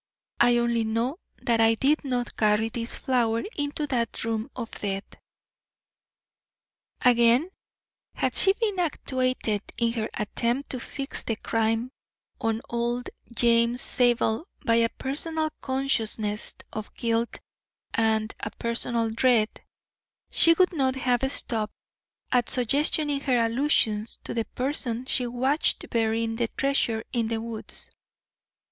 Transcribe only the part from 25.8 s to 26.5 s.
burying the